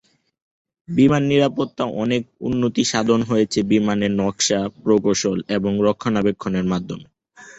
[0.89, 7.07] বিমান নিরাপত্তার অনেক উন্নতিসাধন হয়েছে বিমানের নকশা, প্রকৌশল এবং রক্ষণাবেক্ষণের মাধ্যমে।